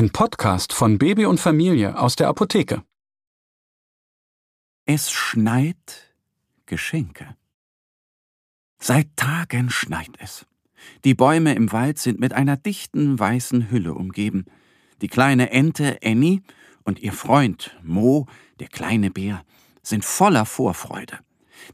Ein 0.00 0.08
Podcast 0.08 0.72
von 0.72 0.96
Baby 0.96 1.26
und 1.26 1.40
Familie 1.40 1.98
aus 1.98 2.16
der 2.16 2.28
Apotheke. 2.28 2.82
Es 4.86 5.10
schneit 5.10 6.14
Geschenke. 6.64 7.36
Seit 8.78 9.14
Tagen 9.16 9.68
schneit 9.68 10.12
es. 10.18 10.46
Die 11.04 11.12
Bäume 11.12 11.52
im 11.52 11.70
Wald 11.72 11.98
sind 11.98 12.18
mit 12.18 12.32
einer 12.32 12.56
dichten 12.56 13.18
weißen 13.18 13.70
Hülle 13.70 13.92
umgeben. 13.92 14.46
Die 15.02 15.08
kleine 15.08 15.50
Ente 15.50 15.98
Annie 16.02 16.40
und 16.82 17.00
ihr 17.00 17.12
Freund 17.12 17.76
Mo, 17.82 18.26
der 18.58 18.68
kleine 18.68 19.10
Bär, 19.10 19.44
sind 19.82 20.06
voller 20.06 20.46
Vorfreude. 20.46 21.18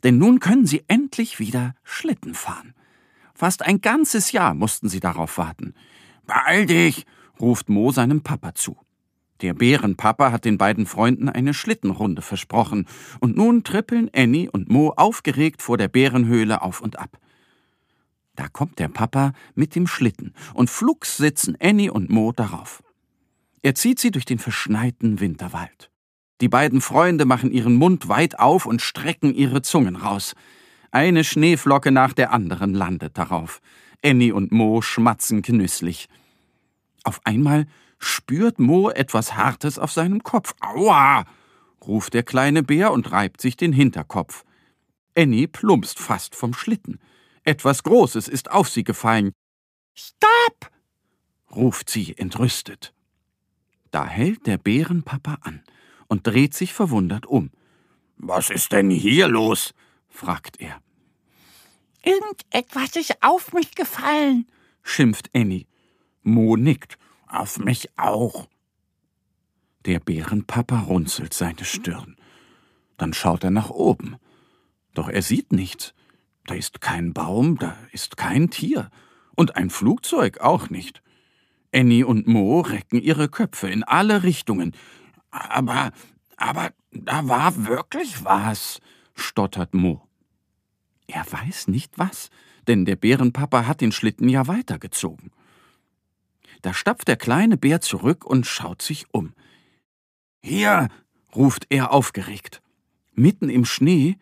Denn 0.02 0.18
nun 0.18 0.40
können 0.40 0.66
sie 0.66 0.82
endlich 0.88 1.38
wieder 1.38 1.76
Schlitten 1.84 2.34
fahren. 2.34 2.74
Fast 3.36 3.62
ein 3.62 3.80
ganzes 3.80 4.32
Jahr 4.32 4.54
mussten 4.54 4.88
sie 4.88 4.98
darauf 4.98 5.38
warten. 5.38 5.74
Beeil 6.26 6.66
dich, 6.66 7.06
ruft 7.40 7.68
Mo 7.68 7.90
seinem 7.90 8.22
Papa 8.22 8.54
zu. 8.54 8.76
Der 9.42 9.52
Bärenpapa 9.52 10.32
hat 10.32 10.44
den 10.44 10.56
beiden 10.56 10.86
Freunden 10.86 11.28
eine 11.28 11.52
Schlittenrunde 11.52 12.22
versprochen, 12.22 12.86
und 13.20 13.36
nun 13.36 13.64
trippeln 13.64 14.10
Annie 14.14 14.50
und 14.50 14.70
Mo 14.70 14.94
aufgeregt 14.96 15.60
vor 15.60 15.76
der 15.76 15.88
Bärenhöhle 15.88 16.62
auf 16.62 16.80
und 16.80 16.98
ab. 16.98 17.18
Da 18.34 18.48
kommt 18.48 18.78
der 18.78 18.88
Papa 18.88 19.32
mit 19.54 19.74
dem 19.74 19.86
Schlitten, 19.86 20.32
und 20.54 20.70
flugs 20.70 21.16
sitzen 21.16 21.56
Annie 21.60 21.92
und 21.92 22.10
Mo 22.10 22.32
darauf. 22.32 22.82
Er 23.62 23.74
zieht 23.74 23.98
sie 23.98 24.10
durch 24.10 24.24
den 24.24 24.38
verschneiten 24.38 25.20
Winterwald. 25.20 25.90
Die 26.40 26.48
beiden 26.48 26.80
Freunde 26.80 27.24
machen 27.24 27.50
ihren 27.50 27.74
Mund 27.74 28.08
weit 28.08 28.38
auf 28.38 28.66
und 28.66 28.82
strecken 28.82 29.34
ihre 29.34 29.62
Zungen 29.62 29.96
raus. 29.96 30.34
Eine 30.90 31.24
Schneeflocke 31.24 31.90
nach 31.90 32.12
der 32.12 32.32
anderen 32.32 32.74
landet 32.74 33.16
darauf. 33.18 33.60
Annie 34.04 34.34
und 34.34 34.52
Mo 34.52 34.82
schmatzen 34.82 35.42
genüsslich. 35.42 36.08
Auf 37.06 37.20
einmal 37.24 37.68
spürt 38.00 38.58
Mo 38.58 38.90
etwas 38.90 39.36
Hartes 39.36 39.78
auf 39.78 39.92
seinem 39.92 40.24
Kopf. 40.24 40.54
Aua! 40.58 41.24
ruft 41.80 42.14
der 42.14 42.24
kleine 42.24 42.64
Bär 42.64 42.90
und 42.90 43.12
reibt 43.12 43.40
sich 43.40 43.56
den 43.56 43.72
Hinterkopf. 43.72 44.44
Annie 45.16 45.46
plumpst 45.46 46.00
fast 46.00 46.34
vom 46.34 46.52
Schlitten. 46.52 46.98
Etwas 47.44 47.84
Großes 47.84 48.26
ist 48.26 48.50
auf 48.50 48.68
sie 48.68 48.82
gefallen. 48.82 49.30
Stopp! 49.94 50.72
ruft 51.54 51.90
sie 51.90 52.18
entrüstet. 52.18 52.92
Da 53.92 54.04
hält 54.04 54.48
der 54.48 54.58
Bärenpapa 54.58 55.38
an 55.42 55.62
und 56.08 56.26
dreht 56.26 56.54
sich 56.54 56.74
verwundert 56.74 57.24
um. 57.24 57.52
Was 58.16 58.50
ist 58.50 58.72
denn 58.72 58.90
hier 58.90 59.28
los? 59.28 59.74
fragt 60.08 60.60
er. 60.60 60.82
Irgendetwas 62.02 62.96
ist 62.96 63.22
auf 63.22 63.52
mich 63.52 63.76
gefallen, 63.76 64.48
schimpft 64.82 65.30
Annie. 65.32 65.66
Mo 66.26 66.56
nickt. 66.56 66.98
Auf 67.28 67.58
mich 67.58 67.88
auch. 67.98 68.48
Der 69.84 70.00
Bärenpapa 70.00 70.80
runzelt 70.80 71.32
seine 71.34 71.64
Stirn. 71.64 72.16
Dann 72.96 73.12
schaut 73.12 73.44
er 73.44 73.50
nach 73.50 73.70
oben. 73.70 74.16
Doch 74.94 75.08
er 75.08 75.22
sieht 75.22 75.52
nichts. 75.52 75.94
Da 76.46 76.54
ist 76.54 76.80
kein 76.80 77.12
Baum, 77.12 77.58
da 77.58 77.76
ist 77.92 78.16
kein 78.16 78.50
Tier. 78.50 78.90
Und 79.34 79.56
ein 79.56 79.70
Flugzeug 79.70 80.38
auch 80.40 80.70
nicht. 80.70 81.02
Annie 81.74 82.06
und 82.06 82.26
Mo 82.26 82.60
recken 82.60 83.00
ihre 83.00 83.28
Köpfe 83.28 83.68
in 83.68 83.84
alle 83.84 84.22
Richtungen. 84.22 84.72
Aber, 85.30 85.92
aber 86.36 86.70
da 86.90 87.28
war 87.28 87.66
wirklich 87.66 88.24
was, 88.24 88.80
stottert 89.14 89.74
Mo. 89.74 90.02
Er 91.06 91.24
weiß 91.30 91.68
nicht 91.68 91.98
was, 91.98 92.30
denn 92.66 92.84
der 92.84 92.96
Bärenpapa 92.96 93.66
hat 93.66 93.80
den 93.80 93.92
Schlitten 93.92 94.28
ja 94.28 94.46
weitergezogen. 94.48 95.30
Da 96.62 96.74
stapft 96.74 97.08
der 97.08 97.16
kleine 97.16 97.56
Bär 97.56 97.80
zurück 97.80 98.24
und 98.24 98.46
schaut 98.46 98.82
sich 98.82 99.06
um. 99.12 99.34
Hier, 100.42 100.88
ruft 101.34 101.66
er 101.70 101.92
aufgeregt. 101.92 102.62
Mitten 103.14 103.48
im 103.48 103.64
Schnee 103.64 104.18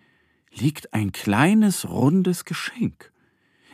liegt 0.52 0.94
ein 0.94 1.12
kleines, 1.12 1.88
rundes 1.88 2.44
Geschenk. 2.44 3.12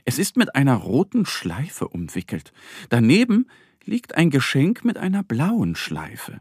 Es 0.05 0.19
ist 0.19 0.37
mit 0.37 0.55
einer 0.55 0.77
roten 0.77 1.27
Schleife 1.27 1.89
umwickelt. 1.89 2.53
Daneben 2.89 3.49
liegt 3.85 4.15
ein 4.15 4.31
Geschenk 4.31 4.85
mit 4.85 4.99
einer 4.99 5.23
blauen 5.23 5.77
Schleife. 5.77 6.41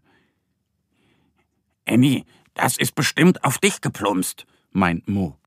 Annie, 1.85 2.25
das 2.53 2.77
ist 2.77 2.95
bestimmt 2.95 3.43
auf 3.43 3.57
dich 3.57 3.81
geplumpst, 3.81 4.45
meint 4.71 5.07
Mo. 5.07 5.37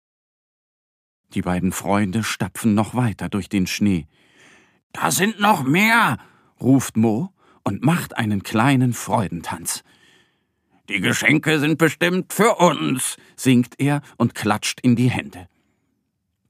Die 1.34 1.42
beiden 1.42 1.72
Freunde 1.72 2.24
stapfen 2.24 2.74
noch 2.74 2.94
weiter 2.94 3.28
durch 3.28 3.48
den 3.48 3.66
Schnee. 3.66 4.06
Da 4.92 5.10
sind 5.10 5.40
noch 5.40 5.62
mehr, 5.62 6.18
ruft 6.62 6.96
Mo 6.96 7.32
und 7.64 7.82
macht 7.82 8.16
einen 8.16 8.42
kleinen 8.42 8.92
Freudentanz. 8.92 9.84
Die 10.88 11.00
Geschenke 11.00 11.58
sind 11.58 11.78
bestimmt 11.78 12.32
für 12.32 12.56
uns, 12.56 13.16
singt 13.36 13.78
er 13.78 14.02
und 14.16 14.34
klatscht 14.34 14.80
in 14.80 14.96
die 14.96 15.10
Hände. 15.10 15.48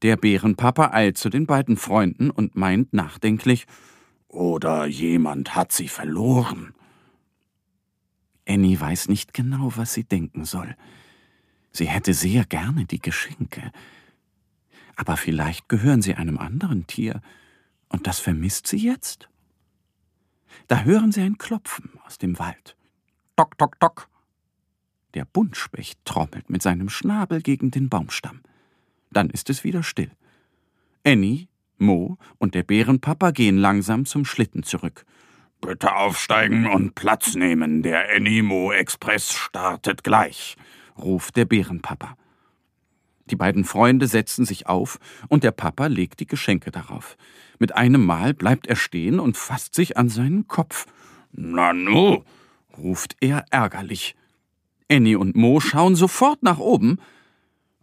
Der 0.03 0.17
Bärenpapa 0.17 0.91
eilt 0.93 1.19
zu 1.19 1.29
den 1.29 1.47
beiden 1.47 1.77
Freunden 1.77 2.31
und 2.31 2.57
meint 2.57 2.93
nachdenklich, 2.93 3.67
oder 4.29 4.87
jemand 4.87 5.55
hat 5.55 5.73
sie 5.73 5.89
verloren. 5.89 6.75
Annie 8.49 8.81
weiß 8.81 9.09
nicht 9.09 9.35
genau, 9.35 9.73
was 9.77 9.93
sie 9.93 10.05
denken 10.05 10.45
soll. 10.45 10.75
Sie 11.71 11.87
hätte 11.87 12.15
sehr 12.15 12.45
gerne 12.45 12.87
die 12.87 13.01
Geschenke. 13.01 13.71
Aber 14.97 15.17
vielleicht 15.17 15.69
gehören 15.69 16.03
sie 16.03 16.15
einem 16.15 16.39
anderen 16.39 16.87
Tier, 16.87 17.21
und 17.89 18.07
das 18.07 18.19
vermisst 18.19 18.67
sie 18.67 18.79
jetzt? 18.79 19.29
Da 20.69 20.83
hören 20.83 21.13
sie 21.13 21.23
ein 21.23 21.39
Klopfen 21.39 21.91
aus 22.05 22.19
dem 22.19 22.39
Wald. 22.39 22.77
Tock, 23.37 23.59
tock, 23.59 23.79
tock. 23.81 24.09
Der 25.15 25.25
Buntspecht 25.25 25.99
trommelt 26.05 26.49
mit 26.49 26.63
seinem 26.63 26.89
Schnabel 26.89 27.43
gegen 27.43 27.71
den 27.71 27.89
Baumstamm. 27.89 28.41
Dann 29.11 29.29
ist 29.31 29.51
es 29.51 29.65
wieder 29.65 29.83
still. 29.83 30.11
Annie, 31.05 31.49
Mo 31.79 32.17
und 32.39 32.55
der 32.55 32.63
Bärenpapa 32.63 33.33
gehen 33.33 33.59
langsam 33.59 34.07
zum 34.07 34.25
Schlitten 34.25 34.63
zurück. 34.63 35.05
Bitte 35.61 35.95
aufsteigen 35.95 36.67
und 36.67 36.95
Platz 36.95 37.35
nehmen, 37.35 37.83
der 37.83 38.09
Annie-Mo-Express 38.17 39.33
startet 39.33 40.03
gleich, 40.03 40.57
ruft 40.99 41.37
der 41.37 41.45
Bärenpapa. 41.45 42.17
Die 43.27 43.37
beiden 43.37 43.65
Freunde 43.65 44.09
setzen 44.09 44.45
sich 44.45 44.67
auf 44.67 44.99
und 45.29 45.45
der 45.45 45.53
Papa 45.53 45.87
legt 45.87 46.21
die 46.21 46.27
Geschenke 46.27 46.71
darauf. 46.71 47.17
Mit 47.63 47.77
einem 47.77 48.05
Mal 48.05 48.35
bleibt 48.35 48.67
er 48.67 48.75
stehen 48.75 49.21
und 49.21 49.37
fasst 49.37 49.77
sich 49.77 49.97
an 49.97 50.09
seinen 50.09 50.49
Kopf. 50.49 50.87
Nanu, 51.31 52.25
ruft 52.77 53.15
er 53.21 53.45
ärgerlich. 53.51 54.17
Annie 54.91 55.17
und 55.17 55.37
Mo 55.37 55.61
schauen 55.61 55.95
sofort 55.95 56.43
nach 56.43 56.59
oben 56.59 56.99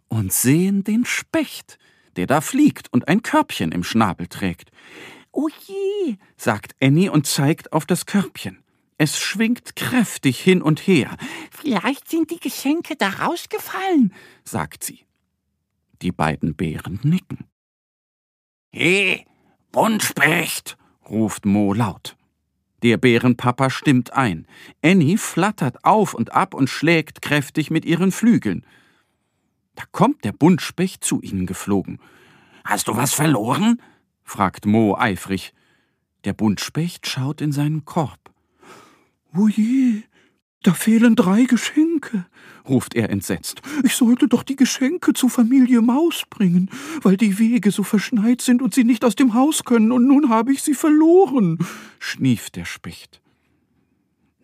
und 0.08 0.34
sehen 0.34 0.84
den 0.84 1.06
Specht, 1.06 1.78
der 2.16 2.26
da 2.26 2.42
fliegt 2.42 2.92
und 2.92 3.08
ein 3.08 3.22
Körbchen 3.22 3.72
im 3.72 3.82
Schnabel 3.82 4.26
trägt. 4.26 4.70
O 5.32 5.48
je, 5.48 6.16
sagt 6.36 6.76
Annie 6.82 7.10
und 7.10 7.26
zeigt 7.26 7.72
auf 7.72 7.86
das 7.86 8.04
Körbchen. 8.04 8.62
Es 8.98 9.18
schwingt 9.18 9.76
kräftig 9.76 10.38
hin 10.40 10.60
und 10.60 10.86
her. 10.86 11.16
Vielleicht 11.50 12.06
sind 12.10 12.30
die 12.30 12.40
Geschenke 12.40 12.96
da 12.96 13.08
rausgefallen, 13.08 14.12
sagt 14.44 14.84
sie. 14.84 15.06
Die 16.02 16.12
beiden 16.12 16.54
Bären 16.54 17.00
nicken. 17.02 17.46
He, 18.72 19.24
Buntspecht, 19.72 20.76
ruft 21.08 21.46
Mo 21.46 21.72
laut. 21.72 22.16
Der 22.82 22.96
Bärenpapa 22.96 23.70
stimmt 23.70 24.12
ein. 24.12 24.46
Annie 24.82 25.16
flattert 25.16 25.84
auf 25.84 26.12
und 26.12 26.32
ab 26.32 26.54
und 26.54 26.68
schlägt 26.68 27.22
kräftig 27.22 27.70
mit 27.70 27.84
ihren 27.84 28.10
Flügeln. 28.10 28.66
Da 29.76 29.84
kommt 29.92 30.24
der 30.24 30.32
Buntspecht 30.32 31.04
zu 31.04 31.20
ihnen 31.20 31.46
geflogen. 31.46 32.00
Hast 32.64 32.88
du 32.88 32.96
was 32.96 33.14
verloren? 33.14 33.80
fragt 34.24 34.66
Mo 34.66 34.96
eifrig. 34.96 35.54
Der 36.24 36.32
Buntspecht 36.32 37.06
schaut 37.06 37.40
in 37.40 37.52
seinen 37.52 37.84
Korb. 37.84 38.18
Oje, 39.36 40.02
Da 40.62 40.74
fehlen 40.74 41.16
drei 41.16 41.44
Geschenke, 41.44 42.26
ruft 42.68 42.94
er 42.94 43.08
entsetzt. 43.08 43.62
Ich 43.82 43.94
sollte 43.94 44.28
doch 44.28 44.42
die 44.42 44.56
Geschenke 44.56 45.14
zu 45.14 45.30
Familie 45.30 45.80
Maus 45.80 46.24
bringen, 46.28 46.70
weil 47.00 47.16
die 47.16 47.38
Wege 47.38 47.70
so 47.70 47.82
verschneit 47.82 48.42
sind 48.42 48.60
und 48.60 48.74
sie 48.74 48.84
nicht 48.84 49.04
aus 49.04 49.16
dem 49.16 49.32
Haus 49.32 49.64
können, 49.64 49.90
und 49.90 50.06
nun 50.06 50.28
habe 50.28 50.52
ich 50.52 50.62
sie 50.62 50.74
verloren, 50.74 51.58
schnieft 51.98 52.56
der 52.56 52.66
Specht. 52.66 53.22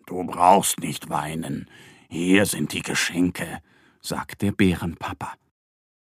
Du 0.07 0.23
brauchst 0.23 0.79
nicht 0.79 1.09
weinen. 1.09 1.69
Hier 2.09 2.45
sind 2.45 2.73
die 2.73 2.81
Geschenke, 2.81 3.61
sagt 4.01 4.41
der 4.41 4.53
Bärenpapa. 4.53 5.33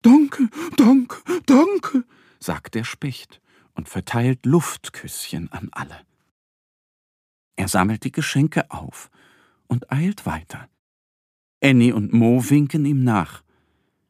Danke, 0.03 0.49
danke, 0.77 1.17
danke, 1.47 2.03
sagt 2.39 2.75
der 2.75 2.83
Specht 2.83 3.41
und 3.73 3.89
verteilt 3.89 4.45
Luftküsschen 4.45 5.51
an 5.51 5.69
alle. 5.71 6.01
Er 7.55 7.67
sammelt 7.67 8.03
die 8.03 8.11
Geschenke 8.11 8.69
auf 8.69 9.09
und 9.67 9.91
eilt 9.91 10.25
weiter. 10.25 10.67
Annie 11.61 11.93
und 11.93 12.13
Mo 12.13 12.49
winken 12.49 12.85
ihm 12.85 13.03
nach. 13.03 13.43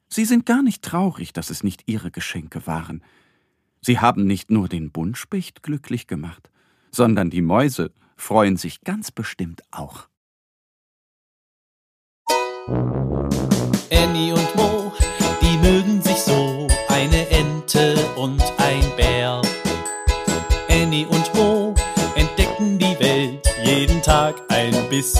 Sie 0.08 0.24
sind 0.24 0.46
gar 0.46 0.62
nicht 0.62 0.82
traurig, 0.82 1.32
dass 1.32 1.50
es 1.50 1.64
nicht 1.64 1.84
ihre 1.86 2.10
Geschenke 2.10 2.66
waren. 2.66 3.02
Sie 3.80 3.98
haben 3.98 4.26
nicht 4.26 4.50
nur 4.50 4.68
den 4.68 4.90
Buntspecht 4.90 5.62
glücklich 5.62 6.06
gemacht, 6.06 6.50
sondern 6.90 7.30
die 7.30 7.42
Mäuse 7.42 7.92
freuen 8.16 8.56
sich 8.56 8.80
ganz 8.82 9.10
bestimmt 9.10 9.62
auch. 9.70 10.08
Annie 13.90 14.34
und 14.34 14.56
Mo, 14.56 14.65